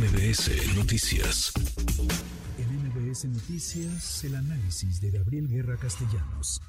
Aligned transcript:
MBS 0.00 0.76
Noticias. 0.78 1.52
En 2.58 2.88
MBS 2.88 3.26
Noticias, 3.26 4.24
el 4.24 4.34
análisis 4.34 4.98
de 5.02 5.10
Gabriel 5.10 5.46
Guerra 5.46 5.76
Castellanos. 5.76 6.62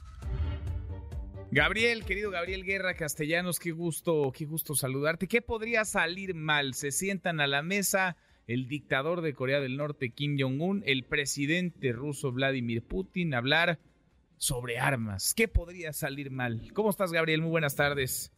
Gabriel, 1.50 2.04
querido 2.04 2.30
Gabriel 2.30 2.66
Guerra 2.66 2.94
Castellanos, 2.94 3.58
qué 3.58 3.72
gusto, 3.72 4.34
qué 4.36 4.44
gusto 4.44 4.76
saludarte. 4.76 5.30
¿Qué 5.30 5.42
podría 5.42 5.86
salir 5.86 6.36
mal? 6.36 6.74
Se 6.74 6.92
sientan 6.92 7.40
a 7.40 7.48
la 7.48 7.62
mesa 7.62 8.18
el 8.48 8.68
dictador 8.68 9.22
de 9.22 9.34
Corea 9.34 9.62
del 9.62 9.78
Norte, 9.78 10.10
Kim 10.10 10.36
Jong-un, 10.38 10.84
el 10.86 11.06
presidente 11.06 11.94
ruso 11.94 12.34
Vladimir 12.34 12.84
Putin, 12.84 13.34
hablar 13.34 13.80
sobre 14.36 14.78
armas. 14.78 15.34
¿Qué 15.34 15.48
podría 15.48 15.94
salir 15.94 16.32
mal? 16.32 16.74
¿Cómo 16.74 16.90
estás, 16.90 17.14
Gabriel? 17.14 17.40
Muy 17.40 17.52
buenas 17.52 17.78
tardes. 17.78 18.34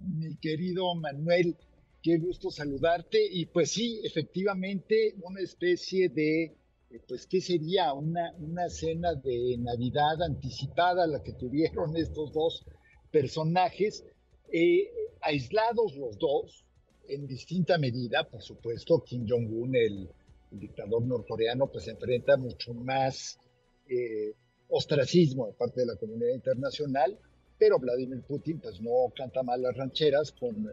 Mi 0.00 0.36
querido 0.36 0.94
Manuel, 0.94 1.56
qué 2.02 2.18
gusto 2.18 2.50
saludarte. 2.50 3.18
Y 3.30 3.46
pues 3.46 3.70
sí, 3.70 4.00
efectivamente, 4.04 5.14
una 5.22 5.40
especie 5.40 6.08
de 6.08 6.58
eh, 6.90 7.00
pues, 7.06 7.26
¿qué 7.26 7.40
sería? 7.40 7.92
Una, 7.92 8.34
una 8.38 8.68
cena 8.68 9.14
de 9.14 9.56
Navidad 9.58 10.22
anticipada, 10.22 11.06
la 11.06 11.22
que 11.22 11.34
tuvieron 11.34 11.96
estos 11.96 12.32
dos 12.32 12.64
personajes, 13.10 14.04
eh, 14.52 14.90
aislados 15.20 15.96
los 15.96 16.18
dos, 16.18 16.64
en 17.08 17.26
distinta 17.26 17.78
medida, 17.78 18.28
por 18.28 18.42
supuesto, 18.42 19.02
Kim 19.02 19.26
Jong-un, 19.28 19.74
el, 19.76 20.10
dictador 20.50 21.04
norcoreano, 21.04 21.66
pues 21.66 21.88
enfrenta 21.88 22.38
mucho 22.38 22.72
más 22.72 23.38
eh, 23.86 24.32
ostracismo 24.68 25.46
de 25.46 25.52
parte 25.52 25.80
de 25.80 25.86
la 25.88 25.96
comunidad 25.96 26.32
internacional, 26.32 27.18
pero 27.58 27.78
Vladimir 27.78 28.22
Putin 28.22 28.58
pues 28.58 28.80
no 28.80 29.12
canta 29.14 29.42
mal 29.42 29.60
las 29.60 29.76
rancheras 29.76 30.32
con 30.32 30.72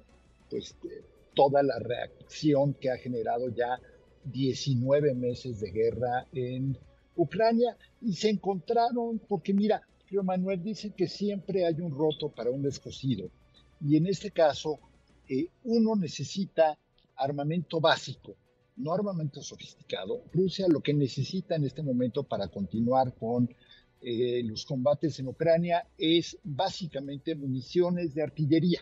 pues 0.49 0.77
toda 1.35 1.61
la 1.61 1.77
reacción 1.79 2.73
que 2.73 2.89
ha 2.89 2.97
generado 2.97 3.49
ya 3.49 3.79
19 4.25 5.13
meses 5.13 5.59
de 5.59 5.71
guerra 5.71 6.27
en 6.33 6.77
Ucrania 7.15 7.77
y 8.01 8.13
se 8.13 8.29
encontraron, 8.29 9.19
porque 9.27 9.53
mira, 9.53 9.81
Río 10.09 10.23
Manuel 10.23 10.63
dice 10.63 10.93
que 10.95 11.07
siempre 11.07 11.65
hay 11.65 11.79
un 11.81 11.91
roto 11.91 12.29
para 12.29 12.49
un 12.51 12.61
descosido 12.61 13.29
y 13.81 13.97
en 13.97 14.07
este 14.07 14.31
caso 14.31 14.79
eh, 15.27 15.47
uno 15.63 15.95
necesita 15.95 16.77
armamento 17.15 17.79
básico, 17.79 18.35
no 18.77 18.93
armamento 18.93 19.41
sofisticado. 19.41 20.23
Rusia 20.33 20.67
lo 20.67 20.81
que 20.81 20.93
necesita 20.93 21.55
en 21.55 21.65
este 21.65 21.81
momento 21.81 22.23
para 22.23 22.47
continuar 22.47 23.13
con 23.15 23.49
eh, 24.01 24.43
los 24.43 24.65
combates 24.65 25.19
en 25.19 25.27
Ucrania 25.27 25.87
es 25.97 26.37
básicamente 26.43 27.35
municiones 27.35 28.13
de 28.13 28.23
artillería. 28.23 28.79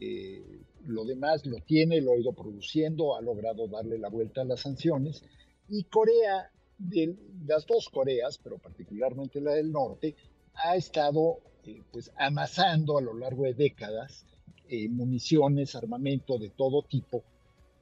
Eh, 0.00 0.60
lo 0.88 1.04
demás 1.04 1.44
lo 1.46 1.58
tiene, 1.60 2.00
lo 2.00 2.12
ha 2.12 2.18
ido 2.18 2.32
produciendo, 2.32 3.16
ha 3.16 3.20
logrado 3.20 3.68
darle 3.68 3.98
la 3.98 4.08
vuelta 4.08 4.40
a 4.40 4.44
las 4.44 4.60
sanciones. 4.60 5.22
Y 5.68 5.84
Corea, 5.84 6.50
de 6.78 7.14
las 7.46 7.66
dos 7.66 7.88
Coreas, 7.90 8.38
pero 8.42 8.58
particularmente 8.58 9.40
la 9.40 9.52
del 9.52 9.70
norte, 9.70 10.14
ha 10.54 10.76
estado 10.76 11.40
eh, 11.64 11.82
pues 11.92 12.10
amasando 12.16 12.98
a 12.98 13.02
lo 13.02 13.14
largo 13.14 13.44
de 13.44 13.54
décadas 13.54 14.24
eh, 14.68 14.88
municiones, 14.88 15.74
armamento 15.74 16.38
de 16.38 16.50
todo 16.50 16.82
tipo. 16.82 17.22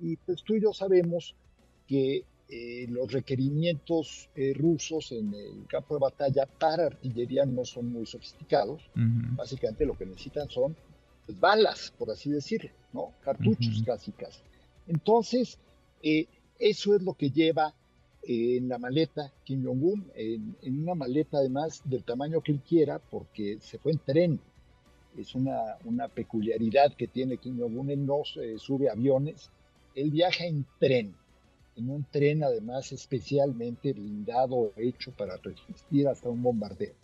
Y 0.00 0.16
pues 0.16 0.42
tú 0.42 0.54
y 0.56 0.62
yo 0.62 0.72
sabemos 0.72 1.34
que 1.86 2.24
eh, 2.48 2.86
los 2.88 3.12
requerimientos 3.12 4.28
rusos 4.54 5.10
en 5.12 5.34
el 5.34 5.66
campo 5.66 5.94
de 5.94 6.00
batalla 6.00 6.46
para 6.46 6.86
artillería 6.86 7.44
no 7.44 7.64
son 7.64 7.92
muy 7.92 8.06
sofisticados. 8.06 8.82
Básicamente 8.94 9.86
lo 9.86 9.96
que 9.96 10.06
necesitan 10.06 10.48
son 10.48 10.76
pues, 11.26 11.38
balas, 11.38 11.92
por 11.98 12.10
así 12.10 12.30
decirlo, 12.30 12.70
¿no? 12.92 13.12
Cartuchos 13.22 13.82
casi 13.84 14.12
casi. 14.12 14.40
Entonces, 14.86 15.58
eh, 16.02 16.26
eso 16.58 16.94
es 16.94 17.02
lo 17.02 17.14
que 17.14 17.30
lleva 17.30 17.74
eh, 18.22 18.56
en 18.56 18.68
la 18.68 18.78
maleta 18.78 19.32
Kim 19.44 19.64
Jong-un, 19.64 20.10
en, 20.14 20.56
una 20.82 20.94
maleta 20.94 21.38
además 21.38 21.82
del 21.84 22.04
tamaño 22.04 22.40
que 22.40 22.52
él 22.52 22.60
quiera, 22.60 22.98
porque 22.98 23.58
se 23.60 23.78
fue 23.78 23.92
en 23.92 23.98
tren. 23.98 24.40
Es 25.18 25.34
una, 25.34 25.76
una 25.84 26.08
peculiaridad 26.08 26.94
que 26.94 27.08
tiene 27.08 27.38
Kim 27.38 27.58
Jong-un, 27.58 27.90
él 27.90 28.06
no 28.06 28.22
sube 28.58 28.90
aviones, 28.90 29.50
él 29.94 30.10
viaja 30.10 30.44
en 30.44 30.66
tren, 30.78 31.14
en 31.76 31.90
un 31.90 32.04
tren 32.10 32.42
además 32.42 32.92
especialmente 32.92 33.92
blindado, 33.92 34.72
hecho 34.76 35.12
para 35.12 35.36
resistir 35.36 36.08
hasta 36.08 36.28
un 36.28 36.42
bombardeo. 36.42 36.94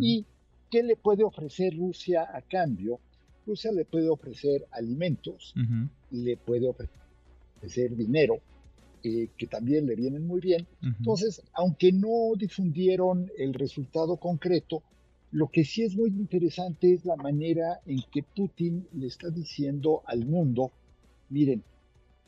¿Y 0.00 0.24
qué 0.70 0.82
le 0.82 0.96
puede 0.96 1.24
ofrecer 1.24 1.76
Rusia 1.76 2.28
a 2.32 2.42
cambio? 2.42 3.00
Rusia 3.48 3.72
le 3.72 3.84
puede 3.84 4.08
ofrecer 4.08 4.66
alimentos, 4.70 5.54
le 6.10 6.36
puede 6.36 6.68
ofrecer 6.68 7.96
dinero, 7.96 8.40
eh, 9.02 9.28
que 9.36 9.46
también 9.46 9.86
le 9.86 9.96
vienen 9.96 10.26
muy 10.26 10.40
bien. 10.40 10.66
Entonces, 10.82 11.42
aunque 11.54 11.90
no 11.90 12.32
difundieron 12.36 13.30
el 13.38 13.54
resultado 13.54 14.18
concreto, 14.18 14.82
lo 15.30 15.48
que 15.48 15.64
sí 15.64 15.82
es 15.82 15.96
muy 15.96 16.08
interesante 16.10 16.92
es 16.92 17.04
la 17.04 17.16
manera 17.16 17.80
en 17.86 18.00
que 18.10 18.22
Putin 18.22 18.86
le 18.92 19.06
está 19.06 19.30
diciendo 19.30 20.02
al 20.06 20.24
mundo, 20.26 20.70
miren, 21.28 21.62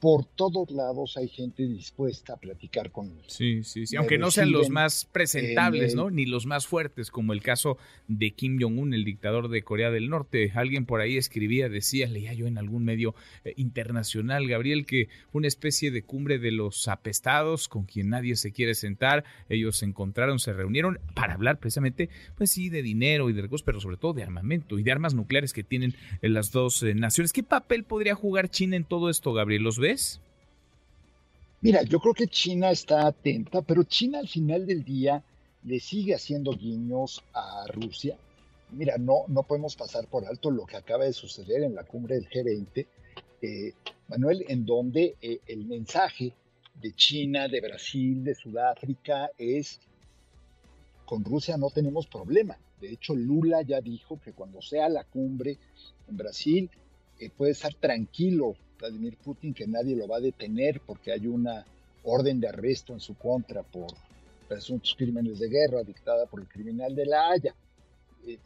por 0.00 0.25
todos 0.25 0.71
lados 0.71 1.19
hay 1.19 1.28
gente 1.28 1.66
dispuesta 1.66 2.33
a 2.33 2.37
platicar 2.38 2.91
con 2.91 3.11
él. 3.11 3.22
Sí, 3.27 3.62
sí, 3.62 3.87
sí, 3.87 3.97
aunque 3.97 4.16
no 4.16 4.31
sean 4.31 4.50
los 4.50 4.71
más 4.71 5.05
presentables, 5.05 5.94
¿no? 5.94 6.11
Ni 6.11 6.25
los 6.25 6.47
más 6.47 6.66
fuertes, 6.66 7.11
como 7.11 7.34
el 7.34 7.43
caso 7.43 7.77
de 8.09 8.31
Kim 8.33 8.59
Jong-un, 8.59 8.94
el 8.94 9.05
dictador 9.05 9.49
de 9.49 9.62
Corea 9.62 9.91
del 9.91 10.09
Norte. 10.09 10.53
Alguien 10.55 10.87
por 10.87 11.03
ahí 11.03 11.19
escribía, 11.19 11.69
decía, 11.69 12.09
leía 12.09 12.33
yo 12.33 12.47
en 12.47 12.56
algún 12.56 12.84
medio 12.84 13.15
eh, 13.44 13.53
internacional, 13.56 14.49
Gabriel, 14.49 14.87
que 14.87 15.09
una 15.33 15.49
especie 15.49 15.91
de 15.91 16.03
cumbre 16.03 16.39
de 16.39 16.50
los 16.50 16.89
apestados 16.89 17.69
con 17.69 17.84
quien 17.84 18.09
nadie 18.09 18.37
se 18.37 18.53
quiere 18.53 18.75
sentar. 18.75 19.25
Ellos 19.50 19.77
se 19.77 19.84
encontraron, 19.84 20.39
se 20.39 20.55
reunieron 20.55 20.99
para 21.15 21.34
hablar 21.34 21.59
precisamente, 21.59 22.09
pues 22.37 22.50
sí, 22.50 22.71
de 22.71 22.83
dinero 22.83 23.28
y 23.28 23.34
de 23.34 23.43
recursos, 23.43 23.65
pero 23.65 23.81
sobre 23.81 23.99
todo 23.99 24.15
de 24.15 24.22
armamento 24.22 24.78
y 24.78 24.83
de 24.83 24.93
armas 24.93 25.12
nucleares 25.12 25.53
que 25.53 25.62
tienen 25.62 25.94
eh, 26.22 26.31
las 26.31 26.53
dos 26.53 26.83
eh, 26.83 26.94
naciones. 26.94 27.34
¿Qué 27.34 27.43
papel 27.43 27.84
podría 27.84 28.15
jugar 28.15 28.49
China 28.49 28.77
en 28.77 28.84
todo 28.84 29.10
esto, 29.10 29.34
Gabriel? 29.34 29.62
¿Los 29.62 29.78
ve? 29.78 29.90
Mira, 31.62 31.83
yo 31.83 32.01
creo 32.01 32.15
que 32.15 32.27
China 32.27 32.71
está 32.71 33.06
atenta, 33.06 33.62
pero 33.62 33.83
China 33.83 34.19
al 34.19 34.28
final 34.28 34.67
del 34.67 34.83
día 34.83 35.23
le 35.65 35.78
sigue 35.78 36.15
haciendo 36.15 36.53
guiños 36.53 37.23
a 37.34 37.67
Rusia. 37.69 38.17
Mira, 38.71 38.97
no, 38.99 39.25
no 39.28 39.43
podemos 39.43 39.77
pasar 39.77 40.06
por 40.06 40.25
alto 40.25 40.51
lo 40.51 40.65
que 40.65 40.77
acaba 40.77 41.05
de 41.05 41.12
suceder 41.12 41.62
en 41.62 41.75
la 41.75 41.84
cumbre 41.84 42.15
del 42.15 42.28
G20, 42.28 42.87
eh, 43.43 43.73
Manuel, 44.09 44.45
en 44.49 44.65
donde 44.65 45.17
eh, 45.21 45.41
el 45.47 45.67
mensaje 45.67 46.33
de 46.81 46.93
China, 46.95 47.49
de 47.49 47.61
Brasil, 47.61 48.25
de 48.25 48.34
Sudáfrica 48.34 49.31
es, 49.37 49.81
con 51.05 51.25
Rusia 51.25 51.57
no 51.57 51.71
tenemos 51.71 52.07
problema. 52.07 52.57
De 52.81 52.93
hecho, 52.93 53.15
Lula 53.15 53.62
ya 53.62 53.81
dijo 53.81 54.19
que 54.19 54.33
cuando 54.33 54.62
sea 54.62 54.89
la 54.89 55.05
cumbre 55.05 55.59
en 56.09 56.17
Brasil, 56.17 56.71
eh, 57.19 57.28
puede 57.28 57.53
estar 57.53 57.75
tranquilo 57.75 58.57
Vladimir 58.80 59.16
Putin 59.18 59.52
que 59.54 59.66
nadie 59.66 59.94
lo 59.94 60.08
va 60.08 60.16
a 60.16 60.20
detener 60.20 60.80
porque 60.80 61.12
hay 61.12 61.26
una 61.26 61.64
orden 62.02 62.41
de 62.41 62.48
arresto 62.48 62.92
en 62.92 63.00
su 63.00 63.14
contra 63.14 63.62
por 63.62 63.88
presuntos 64.48 64.94
crímenes 64.96 65.38
de 65.38 65.48
guerra 65.48 65.82
dictada 65.82 66.26
por 66.26 66.41
el 66.41 66.48
criminal 66.48 66.94
de 66.94 67.06
la 67.06 67.30
Haya. 67.30 67.54
Eh, 68.26 68.38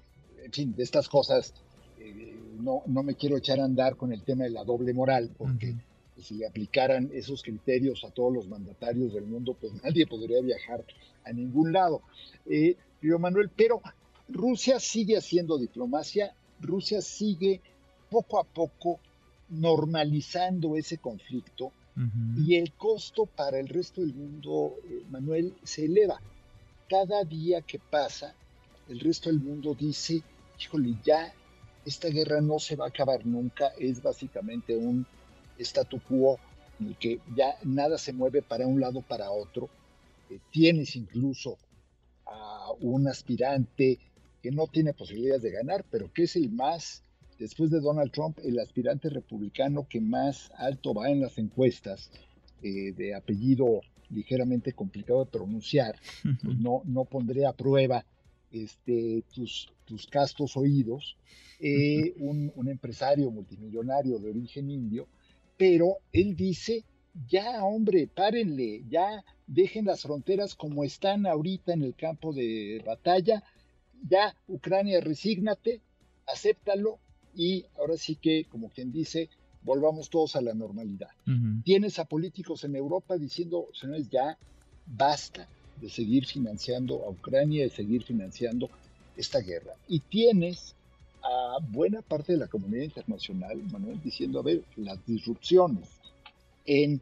en 0.45 0.53
fin, 0.53 0.75
de 0.75 0.83
estas 0.83 1.09
cosas 1.09 1.55
eh, 1.99 2.37
no, 2.59 2.83
no 2.87 3.03
me 3.03 3.15
quiero 3.15 3.37
echar 3.37 3.61
a 3.61 3.65
andar 3.65 3.97
con 3.97 4.13
el 4.13 4.23
tema 4.23 4.45
de 4.45 4.51
la 4.51 4.65
doble 4.65 4.93
moral 4.93 5.31
porque 5.39 5.75
si 6.19 6.45
aplicaran 6.45 7.11
esos 7.13 7.43
criterios 7.43 8.05
a 8.05 8.11
todos 8.11 8.33
los 8.33 8.49
mandatarios 8.49 9.13
del 9.15 9.25
mundo, 9.25 9.57
pues 9.61 9.73
nadie 9.85 10.07
podría 10.07 10.41
viajar 10.41 10.85
a 11.25 11.33
ningún 11.33 11.73
lado. 11.73 12.03
Eh, 12.47 12.77
Manuel, 13.19 13.51
pero 13.55 13.83
Rusia 14.29 14.81
sigue 14.81 15.17
haciendo 15.19 15.59
diplomacia, 15.59 16.35
Rusia 16.61 17.03
sigue 17.03 17.61
poco 18.11 18.39
a 18.39 18.45
poco 18.45 18.99
normalizando 19.49 20.77
ese 20.77 20.99
conflicto 20.99 21.73
y 22.37 22.57
el 22.57 22.73
costo 22.73 23.27
para 23.27 23.61
el 23.61 23.69
resto 23.69 24.01
del 24.01 24.15
mundo, 24.15 24.75
eh, 24.85 25.05
Manuel, 25.11 25.55
se 25.63 25.85
eleva. 25.85 26.21
Cada 26.89 27.23
día 27.23 27.63
que 27.63 27.79
pasa, 27.79 28.35
el 28.89 28.99
resto 28.99 29.31
del 29.31 29.39
mundo 29.39 29.77
dice, 29.79 30.21
híjole, 30.59 30.97
ya 31.05 31.33
esta 31.85 32.09
guerra 32.09 32.41
no 32.41 32.59
se 32.59 32.75
va 32.75 32.87
a 32.87 32.89
acabar 32.89 33.25
nunca, 33.25 33.69
es 33.79 34.03
básicamente 34.03 34.77
un 34.77 35.07
statu 35.57 36.01
quo 36.01 36.39
en 36.81 36.89
el 36.89 36.97
que 36.97 37.21
ya 37.37 37.55
nada 37.63 37.97
se 37.97 38.13
mueve 38.13 38.43
para 38.43 38.67
un 38.67 38.81
lado 38.81 39.01
para 39.01 39.31
otro. 39.31 39.69
Eh, 40.31 40.41
tienes 40.51 40.97
incluso 40.97 41.59
a 42.27 42.73
un 42.81 43.07
aspirante 43.07 44.01
que 44.43 44.51
no 44.51 44.67
tiene 44.67 44.95
posibilidades 44.95 45.43
de 45.43 45.53
ganar, 45.53 45.85
pero 45.91 46.13
que 46.13 46.25
es 46.25 46.35
el 46.35 46.51
más 46.51 47.04
después 47.39 47.71
de 47.71 47.81
Donald 47.81 48.13
Trump, 48.13 48.39
el 48.45 48.59
aspirante 48.59 49.09
republicano 49.09 49.87
que 49.89 50.01
más 50.01 50.51
alto 50.57 50.95
va 50.95 51.11
en 51.11 51.21
las 51.21 51.39
encuestas, 51.39 52.11
eh, 52.63 52.93
de 52.93 53.15
apellido 53.15 53.81
ligeramente 54.11 54.73
complicado 54.73 55.25
de 55.25 55.31
pronunciar, 55.31 55.97
pues 56.23 56.59
no, 56.59 56.83
no 56.85 57.05
pondré 57.05 57.47
a 57.47 57.53
prueba 57.53 58.05
este, 58.51 59.25
tus, 59.35 59.73
tus 59.85 60.07
castos 60.07 60.57
oídos, 60.57 61.17
eh, 61.61 62.15
un, 62.19 62.53
empresario 62.69 63.31
multimillonario 63.31 64.19
de 64.19 64.31
origen 64.31 64.71
indio, 64.71 65.09
pero 65.57 65.99
él 66.13 66.37
dice 66.37 66.85
ya 67.29 67.63
hombre, 67.65 68.09
párenle, 68.09 68.85
ya 68.89 69.25
dejen 69.47 69.85
las 69.87 70.03
fronteras 70.03 70.55
como 70.55 70.85
están 70.85 71.27
ahorita 71.27 71.73
en 71.73 71.83
el 71.83 71.95
campo 71.95 72.33
de 72.33 72.83
batalla, 72.85 73.43
ya 74.09 74.37
Ucrania 74.49 75.01
resígnate, 75.01 75.81
acéptalo 76.27 76.99
y 77.37 77.65
ahora 77.79 77.97
sí 77.97 78.17
que, 78.17 78.45
como 78.45 78.69
quien 78.71 78.93
dice, 78.93 79.29
volvamos 79.63 80.11
todos 80.11 80.37
a 80.37 80.41
la 80.41 80.55
normalidad. 80.55 81.11
Tienes 81.65 81.99
a 81.99 82.05
políticos 82.05 82.65
en 82.65 82.77
Europa 82.77 83.17
diciendo, 83.17 83.69
señores, 83.73 84.09
ya 84.11 84.39
basta 84.87 85.49
de 85.81 85.89
seguir 85.89 86.27
financiando 86.27 87.05
a 87.05 87.11
Ucrania, 87.11 87.65
de 87.65 87.71
seguir 87.71 88.05
financiando 88.05 88.69
esta 89.17 89.41
guerra. 89.41 89.75
Y 89.89 90.01
tienes 90.01 90.75
a 91.23 91.59
buena 91.71 92.03
parte 92.03 92.33
de 92.33 92.39
la 92.39 92.49
comunidad 92.49 92.85
internacional, 92.85 93.63
Manuel, 93.73 94.01
diciendo, 94.03 94.41
a 94.41 94.43
ver, 94.43 94.63
las 94.77 95.05
disrupciones 95.07 95.89
en 96.67 97.01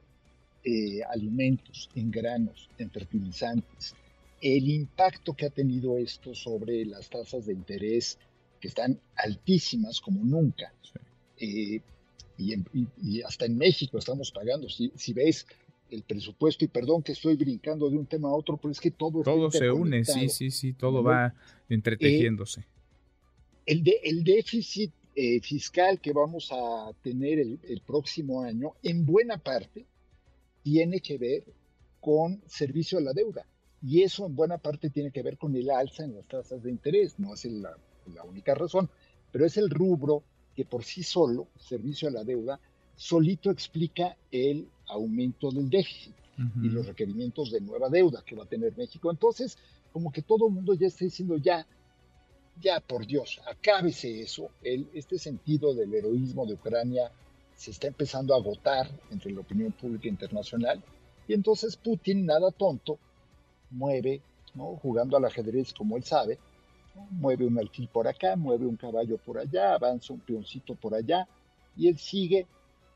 eh, 0.64 1.02
alimentos, 1.10 1.90
en 1.96 2.10
granos, 2.10 2.70
en 2.78 2.90
fertilizantes, 2.90 3.96
el 4.40 4.68
impacto 4.68 5.34
que 5.34 5.46
ha 5.46 5.50
tenido 5.50 5.98
esto 5.98 6.34
sobre 6.34 6.84
las 6.84 7.08
tasas 7.10 7.46
de 7.46 7.52
interés 7.52 8.18
que 8.62 8.68
están 8.68 8.98
altísimas 9.16 10.00
como 10.00 10.24
nunca. 10.24 10.72
Eh, 11.36 11.80
y, 12.38 13.22
hasta 13.22 13.44
en 13.44 13.58
México 13.58 13.98
estamos 13.98 14.30
pagando. 14.30 14.68
Si, 14.68 14.92
si, 14.94 15.12
ves 15.12 15.46
el 15.90 16.04
presupuesto, 16.04 16.64
y 16.64 16.68
perdón 16.68 17.02
que 17.02 17.12
estoy 17.12 17.34
brincando 17.34 17.90
de 17.90 17.96
un 17.96 18.06
tema 18.06 18.28
a 18.28 18.32
otro, 18.32 18.56
pero 18.56 18.70
es 18.70 18.80
que 18.80 18.92
todo... 18.92 19.22
Todo 19.22 19.50
se 19.50 19.68
une, 19.68 20.04
sí, 20.04 20.28
sí, 20.28 20.52
sí, 20.52 20.72
todo 20.74 21.02
va 21.02 21.34
entretejiéndose. 21.68 22.60
Eh, 22.60 22.64
el, 23.66 23.82
de, 23.82 24.00
el 24.04 24.22
déficit 24.22 24.92
eh, 25.16 25.40
fiscal 25.40 26.00
que 26.00 26.12
vamos 26.12 26.50
a 26.52 26.92
tener 27.02 27.40
el, 27.40 27.82
próximo 27.84 28.42
año, 28.42 28.74
en 28.84 29.04
buena 29.04 29.38
parte, 29.38 29.84
tiene 30.62 31.00
que 31.00 31.18
ver 31.18 31.44
con 32.00 32.40
servicio 32.46 32.98
a 32.98 33.02
la 33.02 33.12
deuda. 33.12 33.44
Y 33.84 34.02
eso 34.02 34.24
en 34.24 34.36
buena 34.36 34.58
parte 34.58 34.88
tiene 34.88 35.10
que 35.10 35.22
ver 35.22 35.36
con 35.36 35.56
el 35.56 35.68
alza 35.68 36.04
en 36.04 36.14
las 36.14 36.26
tasas 36.28 36.62
de 36.62 36.70
interés. 36.70 37.18
No 37.18 37.34
es 37.34 37.44
la, 37.44 37.76
única 38.24 38.54
razón, 38.54 38.88
pero 39.30 39.46
es 39.46 39.56
el 39.56 39.70
rubro 39.70 40.22
que 40.54 40.64
por 40.64 40.84
sí 40.84 41.02
solo, 41.02 41.48
servicio 41.58 42.08
a 42.08 42.12
la 42.12 42.24
deuda, 42.24 42.60
solito 42.96 43.50
explica 43.50 44.16
el 44.30 44.68
aumento 44.86 45.50
del 45.50 45.70
déficit 45.70 46.14
y 46.62 46.68
los 46.68 46.86
requerimientos 46.86 47.50
de 47.50 47.60
nueva 47.60 47.88
deuda 47.88 48.22
que 48.24 48.34
va 48.34 48.44
a 48.44 48.48
tener 48.48 48.76
México. 48.76 49.10
Entonces, 49.10 49.56
como 49.92 50.10
que 50.10 50.22
todo 50.22 50.48
el 50.48 50.54
mundo 50.54 50.74
ya 50.74 50.86
está 50.86 51.04
diciendo, 51.04 51.36
ya, 51.36 51.66
ya 52.60 52.80
por 52.80 53.06
Dios, 53.06 53.40
acábese 53.46 54.20
eso. 54.20 54.50
El, 54.62 54.88
este 54.94 55.18
sentido 55.18 55.74
del 55.74 55.94
heroísmo 55.94 56.46
de 56.46 56.54
Ucrania 56.54 57.12
se 57.54 57.70
está 57.70 57.86
empezando 57.86 58.34
a 58.34 58.38
agotar 58.38 58.90
entre 59.10 59.30
la 59.32 59.40
opinión 59.40 59.72
pública 59.72 60.08
internacional. 60.08 60.82
Y 61.28 61.34
entonces 61.34 61.76
Putin, 61.76 62.26
nada 62.26 62.50
tonto, 62.50 62.98
mueve, 63.70 64.20
¿no? 64.54 64.76
jugando 64.76 65.16
al 65.16 65.24
ajedrez 65.24 65.72
como 65.72 65.96
él 65.96 66.04
sabe, 66.04 66.38
mueve 67.10 67.46
un 67.46 67.58
alfil 67.58 67.88
por 67.88 68.06
acá, 68.08 68.36
mueve 68.36 68.66
un 68.66 68.76
caballo 68.76 69.18
por 69.18 69.38
allá, 69.38 69.74
avanza 69.74 70.12
un 70.12 70.20
peoncito 70.20 70.74
por 70.74 70.94
allá, 70.94 71.26
y 71.76 71.88
él 71.88 71.98
sigue 71.98 72.46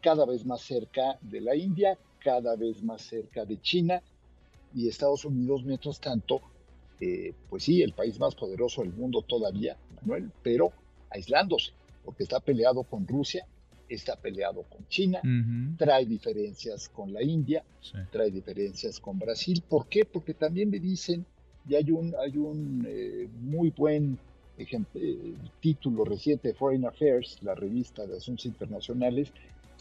cada 0.02 0.26
vez 0.26 0.44
más 0.44 0.60
cerca 0.60 1.18
de 1.20 1.40
la 1.40 1.56
India, 1.56 1.98
cada 2.18 2.56
vez 2.56 2.82
más 2.82 3.02
cerca 3.02 3.44
de 3.44 3.60
China, 3.60 4.02
y 4.74 4.88
Estados 4.88 5.24
Unidos, 5.24 5.64
mientras 5.64 6.00
tanto, 6.00 6.40
eh, 7.00 7.32
pues 7.48 7.64
sí, 7.64 7.82
el 7.82 7.92
país 7.92 8.18
más 8.18 8.34
poderoso 8.34 8.82
del 8.82 8.92
mundo 8.92 9.22
todavía, 9.22 9.76
Manuel, 10.02 10.30
pero 10.42 10.72
aislándose, 11.10 11.72
porque 12.04 12.24
está 12.24 12.40
peleado 12.40 12.82
con 12.82 13.06
Rusia, 13.06 13.46
está 13.88 14.16
peleado 14.16 14.64
con 14.64 14.86
China, 14.88 15.20
trae 15.78 16.04
diferencias 16.06 16.88
con 16.88 17.12
la 17.12 17.22
India, 17.22 17.64
trae 18.10 18.30
diferencias 18.30 18.98
con 19.00 19.18
Brasil. 19.18 19.62
¿Por 19.66 19.88
qué? 19.88 20.04
Porque 20.04 20.34
también 20.34 20.70
me 20.70 20.80
dicen, 20.80 21.24
y 21.68 21.74
hay 21.74 21.90
un, 21.90 22.14
hay 22.18 22.36
un 22.36 22.86
eh, 22.88 23.28
muy 23.40 23.70
buen 23.70 24.18
eh, 24.58 25.34
título 25.60 26.04
reciente 26.04 26.48
de 26.48 26.54
Foreign 26.54 26.86
Affairs, 26.86 27.38
la 27.42 27.54
revista 27.54 28.06
de 28.06 28.16
Asuntos 28.16 28.46
Internacionales, 28.46 29.32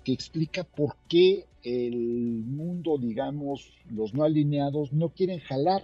que 0.03 0.11
explica 0.11 0.63
por 0.63 0.95
qué 1.07 1.45
el 1.63 2.43
mundo, 2.45 2.97
digamos, 2.97 3.71
los 3.89 4.13
no 4.13 4.23
alineados, 4.23 4.93
no 4.93 5.09
quieren 5.09 5.39
jalar 5.39 5.83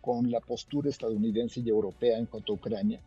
con 0.00 0.30
la 0.30 0.40
postura 0.40 0.90
estadounidense 0.90 1.60
y 1.60 1.68
europea 1.68 2.18
en 2.18 2.26
cuanto 2.26 2.52
a 2.52 2.56
Ucrania, 2.56 3.00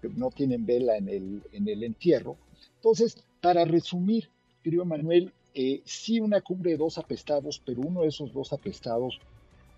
que 0.00 0.08
no 0.08 0.30
tienen 0.30 0.64
vela 0.66 0.96
en 0.96 1.08
el, 1.08 1.42
en 1.52 1.68
el 1.68 1.84
entierro. 1.84 2.36
Entonces, 2.76 3.22
para 3.40 3.64
resumir, 3.64 4.30
querido 4.62 4.84
Manuel, 4.84 5.32
eh, 5.54 5.82
sí 5.84 6.20
una 6.20 6.40
cumbre 6.40 6.72
de 6.72 6.76
dos 6.76 6.96
apestados, 6.96 7.60
pero 7.64 7.82
uno 7.82 8.02
de 8.02 8.08
esos 8.08 8.32
dos 8.32 8.52
apestados 8.52 9.18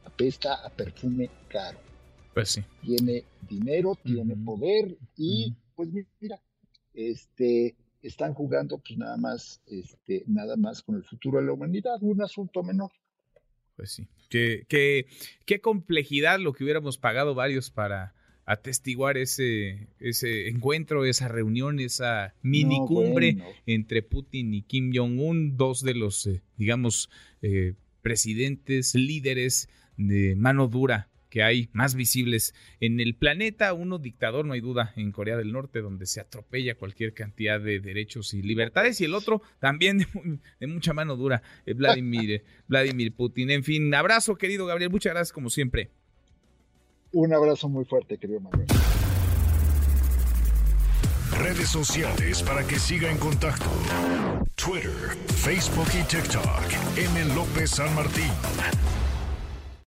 apesta 0.04 0.54
a 0.54 0.70
perfume 0.70 1.30
caro. 1.48 1.91
Pues 2.34 2.50
sí. 2.50 2.64
Tiene 2.82 3.24
dinero, 3.48 3.98
tiene 4.02 4.36
poder 4.36 4.96
y, 5.16 5.54
pues 5.74 5.90
mira, 6.20 6.40
este, 6.94 7.74
están 8.02 8.34
jugando 8.34 8.78
pues 8.78 8.98
nada 8.98 9.16
más, 9.16 9.60
este, 9.66 10.24
nada 10.26 10.56
más 10.56 10.82
con 10.82 10.96
el 10.96 11.04
futuro 11.04 11.38
de 11.38 11.46
la 11.46 11.52
humanidad, 11.52 11.98
un 12.00 12.22
asunto 12.22 12.62
menor. 12.62 12.90
Pues 13.76 13.92
sí. 13.92 14.06
Qué, 14.30 14.64
qué, 14.68 15.06
qué 15.44 15.60
complejidad 15.60 16.38
lo 16.40 16.52
que 16.52 16.64
hubiéramos 16.64 16.96
pagado 16.96 17.34
varios 17.34 17.70
para 17.70 18.14
atestiguar 18.44 19.18
ese, 19.18 19.88
ese 20.00 20.48
encuentro, 20.48 21.04
esa 21.04 21.28
reunión, 21.28 21.80
esa 21.80 22.34
mini 22.42 22.78
cumbre 22.86 23.38
entre 23.66 24.02
Putin 24.02 24.54
y 24.54 24.62
Kim 24.62 24.90
Jong-un, 24.94 25.56
dos 25.56 25.82
de 25.82 25.94
los, 25.94 26.26
eh, 26.26 26.42
digamos, 26.56 27.08
eh, 27.40 27.74
presidentes, 28.00 28.94
líderes 28.94 29.68
de 29.96 30.34
mano 30.34 30.66
dura 30.66 31.11
que 31.32 31.42
hay 31.42 31.70
más 31.72 31.94
visibles 31.94 32.54
en 32.78 33.00
el 33.00 33.14
planeta. 33.14 33.72
Uno 33.72 33.96
dictador, 33.96 34.44
no 34.44 34.52
hay 34.52 34.60
duda, 34.60 34.92
en 34.96 35.12
Corea 35.12 35.34
del 35.38 35.50
Norte, 35.50 35.80
donde 35.80 36.04
se 36.04 36.20
atropella 36.20 36.74
cualquier 36.74 37.14
cantidad 37.14 37.58
de 37.58 37.80
derechos 37.80 38.34
y 38.34 38.42
libertades. 38.42 39.00
Y 39.00 39.06
el 39.06 39.14
otro 39.14 39.40
también 39.58 39.96
de, 40.60 40.66
mucha 40.66 40.92
mano 40.92 41.16
dura, 41.16 41.42
eh, 41.64 41.72
Vladimir, 41.72 42.44
Vladimir 42.68 43.14
Putin. 43.14 43.50
En 43.50 43.64
fin, 43.64 43.94
abrazo, 43.94 44.36
querido 44.36 44.66
Gabriel. 44.66 44.90
Muchas 44.90 45.14
gracias, 45.14 45.32
como 45.32 45.48
siempre. 45.48 45.90
Un 47.12 47.32
abrazo 47.32 47.66
muy 47.70 47.86
fuerte, 47.86 48.18
querido 48.18 48.40
Manuel. 48.40 48.66
Redes 51.38 51.70
sociales 51.70 52.42
para 52.42 52.66
que 52.66 52.78
siga 52.78 53.10
en 53.10 53.16
contacto: 53.16 53.70
Twitter, 54.54 55.16
Facebook 55.28 55.88
y 55.98 56.06
TikTok. 56.06 56.98
M. 56.98 57.34
López 57.34 57.70
San 57.70 57.94
Martín. 57.94 58.30